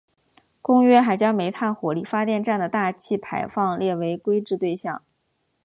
[0.63, 5.03] 公约还将煤炭火力发电站的大气排放列为规制对象。